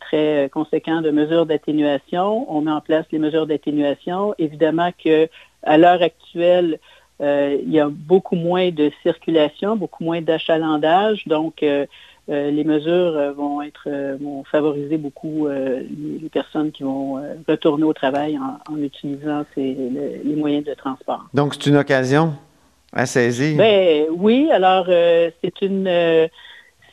très 0.00 0.50
conséquent 0.52 1.00
de 1.00 1.10
mesures 1.10 1.46
d'atténuation. 1.46 2.44
On 2.54 2.60
met 2.60 2.72
en 2.72 2.82
place 2.82 3.06
les 3.10 3.18
mesures 3.18 3.46
d'atténuation. 3.46 4.34
Évidemment 4.36 4.90
que 5.02 5.30
à 5.62 5.78
l'heure 5.78 6.02
actuelle, 6.02 6.78
il 7.20 7.70
y 7.70 7.80
a 7.80 7.88
beaucoup 7.88 8.36
moins 8.36 8.70
de 8.70 8.90
circulation, 9.02 9.76
beaucoup 9.76 10.04
moins 10.04 10.20
d'achalandage. 10.20 11.26
Donc, 11.26 11.64
euh, 12.30 12.50
les 12.50 12.64
mesures 12.64 13.16
euh, 13.16 13.32
vont 13.32 13.62
être 13.62 13.84
euh, 13.86 14.18
vont 14.20 14.44
favoriser 14.44 14.98
beaucoup 14.98 15.48
les, 15.48 16.28
personnes 16.30 16.70
qui 16.70 16.82
vont 16.82 17.22
retourner 17.48 17.84
au 17.84 17.94
travail 17.94 18.38
en, 18.38 18.76
utilisant 18.76 19.44
les 19.56 20.36
moyens 20.36 20.64
de 20.64 20.74
transport. 20.74 21.26
Donc 21.32 21.54
c'est 21.54 21.70
une 21.70 21.76
occasion 21.76 22.34
à 22.92 23.06
saisir. 23.06 23.56
Ben, 23.56 24.04
oui, 24.10 24.50
alors 24.52 24.86
c'est 25.42 25.62
une 25.62 26.28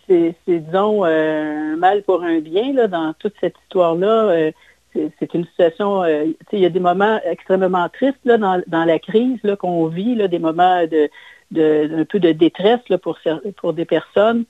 c'est 0.07 0.35
disons 0.47 1.03
un 1.03 1.75
mal 1.75 2.03
pour 2.03 2.23
un 2.23 2.39
bien 2.39 2.73
là, 2.73 2.87
dans 2.87 3.13
toute 3.19 3.33
cette 3.41 3.55
histoire-là. 3.65 4.51
c'est 4.93 5.33
une 5.33 5.45
situation, 5.45 6.05
il 6.05 6.59
y 6.59 6.65
a 6.65 6.69
des 6.69 6.79
moments 6.79 7.19
extrêmement 7.25 7.89
tristes 7.89 8.23
là, 8.23 8.37
dans, 8.37 8.61
dans 8.67 8.85
la 8.85 8.99
crise 8.99 9.39
qu'on 9.59 9.87
vit, 9.87 10.15
là, 10.15 10.27
des 10.29 10.39
moments 10.39 10.83
de, 10.87 11.09
de, 11.51 12.01
un 12.01 12.05
peu 12.05 12.19
de 12.19 12.31
détresse 12.31 12.87
là, 12.89 12.97
pour, 12.97 13.19
pour 13.57 13.73
des 13.73 13.85
personnes. 13.85 14.45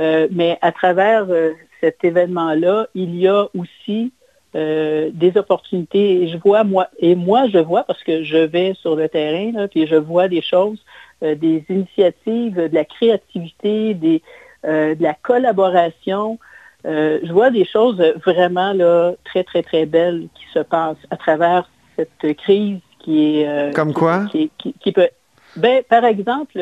Euh, 0.00 0.28
mais 0.30 0.58
à 0.62 0.72
travers 0.72 1.26
euh, 1.28 1.52
cet 1.80 2.02
événement-là, 2.04 2.86
il 2.94 3.16
y 3.16 3.28
a 3.28 3.46
aussi 3.56 4.12
euh, 4.54 5.10
des 5.12 5.36
opportunités. 5.36 6.22
Et 6.22 6.28
je 6.28 6.38
vois, 6.38 6.64
moi, 6.64 6.88
et 6.98 7.14
moi, 7.14 7.48
je 7.48 7.58
vois, 7.58 7.84
parce 7.84 8.02
que 8.02 8.24
je 8.24 8.38
vais 8.38 8.74
sur 8.80 8.96
le 8.96 9.08
terrain, 9.08 9.52
là, 9.52 9.68
puis 9.68 9.86
je 9.86 9.96
vois 9.96 10.28
des 10.28 10.42
choses, 10.42 10.82
des 11.22 11.62
initiatives, 11.68 12.56
de 12.56 12.74
la 12.74 12.86
créativité, 12.86 13.92
des, 13.92 14.22
de 14.64 15.02
la 15.02 15.12
collaboration. 15.12 16.38
je 16.84 17.30
vois 17.30 17.50
des 17.50 17.66
choses 17.66 18.02
vraiment 18.24 18.72
là, 18.72 19.12
très, 19.24 19.44
très, 19.44 19.62
très 19.62 19.84
belles 19.84 20.28
qui 20.34 20.44
se 20.54 20.60
passent 20.60 20.96
à 21.10 21.18
travers 21.18 21.68
cette 21.96 22.36
crise 22.38 22.78
qui 23.00 23.40
est... 23.40 23.74
Comme 23.74 23.92
quoi? 23.92 24.24
Qui, 24.32 24.50
qui, 24.56 24.92
peut... 24.92 25.10
Ben, 25.56 25.82
par 25.86 26.06
exemple, 26.06 26.58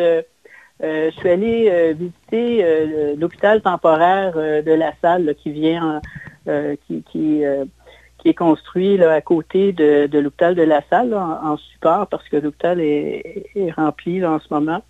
je 0.80 1.10
suis 1.10 1.28
allée 1.28 1.68
euh, 1.70 1.94
visiter 1.98 2.64
euh, 2.64 3.16
l'hôpital 3.16 3.60
temporaire 3.60 4.34
de 4.34 4.72
la 4.72 4.92
salle 5.02 5.34
qui 5.42 5.50
vient, 5.50 6.00
qui, 6.86 7.02
qui, 7.10 7.42
est 8.24 8.34
construit 8.34 9.02
à 9.02 9.20
côté 9.20 9.72
de, 9.72 10.18
l'hôpital 10.18 10.54
de 10.54 10.62
la 10.62 10.82
salle 10.88 11.14
en, 11.14 11.56
support 11.56 12.06
parce 12.06 12.28
que 12.28 12.36
l'hôpital 12.36 12.80
est, 12.80 13.72
rempli 13.76 14.24
en 14.24 14.38
ce 14.38 14.52
moment. 14.52 14.82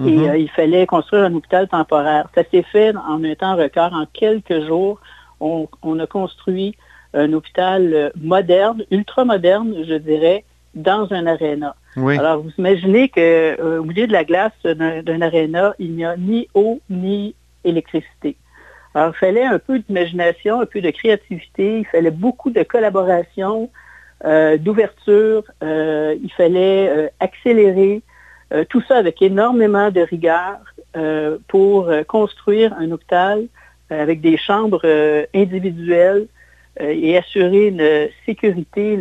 et 0.00 0.02
mhm. 0.02 0.34
il 0.36 0.50
fallait 0.50 0.86
construire 0.86 1.24
un 1.24 1.34
hôpital 1.34 1.68
temporaire. 1.68 2.28
Ça 2.34 2.42
s'est 2.50 2.62
fait 2.62 2.94
en 2.96 3.22
un 3.24 3.34
temps 3.34 3.56
record. 3.56 3.92
En 3.92 4.06
quelques 4.12 4.66
jours, 4.66 5.00
on, 5.40 5.66
a 5.98 6.06
construit 6.06 6.76
un 7.14 7.32
hôpital 7.32 8.12
moderne, 8.20 8.84
ultra 8.90 9.24
moderne, 9.24 9.74
je 9.84 9.94
dirais, 9.94 10.44
dans 10.74 11.12
un 11.12 11.26
aréna. 11.26 11.74
Alors, 12.18 12.42
vous 12.42 12.50
imaginez 12.58 13.08
qu'au 13.08 13.84
milieu 13.84 14.06
de 14.06 14.12
la 14.12 14.24
glace 14.24 14.52
d'un 14.64 15.20
aréna, 15.22 15.74
il 15.78 15.92
n'y 15.92 16.04
a 16.04 16.16
ni 16.16 16.48
eau 16.54 16.80
ni 16.90 17.34
électricité. 17.64 18.36
Alors, 18.94 19.12
il 19.14 19.18
fallait 19.18 19.44
un 19.44 19.58
peu 19.58 19.78
d'imagination, 19.78 20.60
un 20.60 20.66
peu 20.66 20.80
de 20.80 20.90
créativité, 20.90 21.78
il 21.80 21.86
fallait 21.86 22.10
beaucoup 22.10 22.50
de 22.50 22.62
collaboration, 22.62 23.70
euh, 24.24 24.56
d'ouverture, 24.56 25.44
euh, 25.62 26.16
il 26.20 26.32
fallait 26.32 26.88
euh, 26.88 27.08
accélérer 27.20 28.02
tout 28.70 28.80
ça 28.88 28.96
avec 28.96 29.20
énormément 29.20 29.90
de 29.90 30.00
rigueur 30.00 30.56
pour 31.48 31.90
construire 32.06 32.72
un 32.78 32.90
hôpital 32.92 33.44
avec 33.90 34.22
des 34.22 34.38
chambres 34.38 34.80
individuelles 35.34 36.26
et 36.80 37.18
assurer 37.18 37.66
une 37.66 38.08
sécurité 38.24 38.98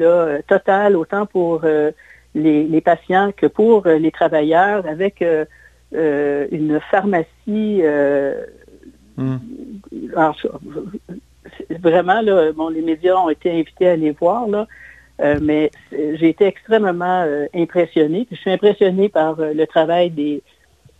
totale 0.49 0.97
autant 0.97 1.25
pour 1.25 1.61
les, 2.37 2.81
patients 2.81 3.31
que 3.35 3.47
pour 3.47 3.87
les 3.87 4.11
travailleurs 4.11 4.85
avec 4.87 5.23
une 5.91 6.79
pharmacie 6.91 7.81
Hmm. 9.17 9.37
vraiment, 11.81 12.21
là, 12.21 12.51
bon, 12.51 12.69
les 12.69 12.83
médias 12.83 13.15
ont 13.15 13.29
été 13.29 13.51
invités 13.51 13.89
à 13.89 13.93
aller 13.93 14.11
voir, 14.11 14.47
là, 14.47 14.67
euh, 15.21 15.39
mais 15.41 15.71
j'ai 15.91 16.29
été 16.29 16.45
extrêmement 16.45 17.23
euh, 17.23 17.47
impressionné. 17.55 18.27
Je 18.29 18.35
suis 18.35 18.51
impressionné 18.51 19.09
par 19.09 19.39
euh, 19.39 19.53
le 19.53 19.65
travail 19.65 20.11
des, 20.11 20.43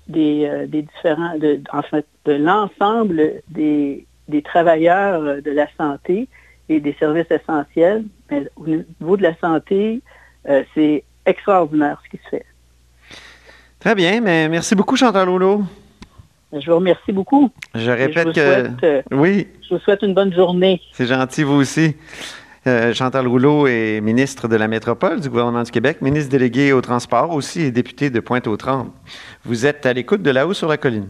des, 0.08 0.68
différents, 0.68 1.38
de, 1.38 1.62
en 1.72 1.84
fait, 1.84 2.08
de 2.26 2.34
l'ensemble 2.34 3.34
des, 3.50 4.08
des 4.28 4.42
travailleurs 4.42 5.40
de 5.44 5.52
la 5.52 5.68
santé 5.78 6.28
et 6.70 6.80
des 6.80 6.94
services 6.94 7.30
essentiels. 7.30 8.04
Mais 8.32 8.48
au 8.56 8.66
niveau 8.66 9.16
de 9.16 9.24
la 9.24 9.36
santé, 9.36 10.02
c'est 10.74 11.04
extraordinaire 11.28 12.02
ce 12.04 12.10
qui 12.10 12.24
se 12.24 12.30
fait. 12.30 12.46
Très 13.80 13.94
bien, 13.94 14.22
mais 14.22 14.50
merci 14.50 14.74
beaucoup, 14.74 14.96
Chantal 14.96 15.30
Rouleau. 15.30 15.64
Je 16.52 16.70
vous 16.70 16.78
remercie 16.78 17.12
beaucoup. 17.12 17.52
Je 17.76 17.92
répète 17.92 18.34
que. 18.34 18.86
Euh, 18.86 19.02
oui. 19.12 19.48
Je 19.68 19.76
vous 19.76 19.82
souhaite 19.82 20.02
une 20.02 20.14
bonne 20.14 20.34
journée. 20.34 20.82
C'est 20.94 21.06
gentil, 21.06 21.44
vous 21.44 21.56
aussi. 21.56 21.96
Euh, 22.66 22.94
Chantal 22.94 23.28
Rouleau 23.28 23.68
est 23.68 24.02
ministre 24.02 24.48
de 24.48 24.56
la 24.56 24.68
Métropole 24.68 25.22
du 25.22 25.30
gouvernement 25.30 25.64
du 25.64 25.72
Québec, 25.72 26.02
ministre 26.02 26.32
délégué 26.32 26.74
au 26.74 26.82
transport 26.82 27.32
aussi 27.32 27.62
et 27.62 27.72
député 27.72 28.10
de 28.10 28.20
Pointe-aux-Trembles. 28.20 28.92
Vous 29.46 29.66
êtes 29.66 29.86
à 29.86 29.94
l'écoute 29.94 30.22
de 30.22 30.32
là-haut 30.32 30.54
sur 30.54 30.68
la 30.68 30.78
colline. 30.78 31.08